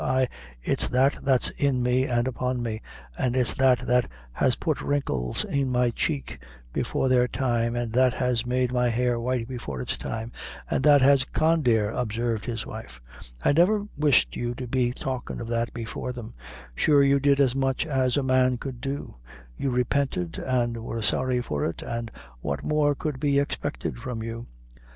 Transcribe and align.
ay, 0.03 0.27
it's 0.63 0.87
that 0.87 1.15
that's 1.23 1.51
in 1.51 1.83
me, 1.83 2.07
an' 2.07 2.25
upon 2.25 2.59
me 2.63 2.81
it's 3.19 3.53
that 3.53 3.77
that 3.85 4.09
has 4.31 4.55
put 4.55 4.81
wrinkles 4.81 5.43
in 5.45 5.69
my 5.69 5.91
cheek 5.91 6.39
before 6.73 7.07
their 7.07 7.27
time, 7.27 7.75
an' 7.75 7.91
that 7.91 8.15
has 8.15 8.43
made 8.43 8.71
my 8.73 8.89
hair 8.89 9.19
white 9.19 9.47
before 9.47 9.79
its 9.79 9.95
time, 9.95 10.31
and 10.71 10.83
that 10.83 11.03
has" 11.03 11.23
"Con, 11.39 11.61
dear," 11.61 11.91
observed 11.91 12.45
his 12.45 12.65
wife, 12.65 12.99
"I 13.45 13.51
never 13.51 13.85
wished 13.95 14.35
you 14.35 14.55
to 14.55 14.65
be 14.65 14.91
talkin' 14.91 15.39
of 15.39 15.47
that 15.49 15.71
before 15.71 16.11
them; 16.11 16.33
sure 16.73 17.03
you 17.03 17.19
did 17.19 17.39
as 17.39 17.53
much 17.53 17.85
as 17.85 18.17
a 18.17 18.23
man 18.23 18.57
could 18.57 18.81
do; 18.81 19.17
you 19.55 19.69
repented, 19.69 20.39
an' 20.39 20.81
were 20.81 21.03
sorry 21.03 21.41
for 21.41 21.63
it, 21.63 21.83
an' 21.83 22.09
what 22.39 22.63
more 22.63 22.95
could 22.95 23.19
be 23.19 23.37
expected 23.37 23.99
from 23.99 24.23
you?" 24.23 24.47